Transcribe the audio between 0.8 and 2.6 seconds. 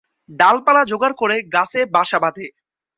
জোগাড় করে গাছে বাসা বাঁধে।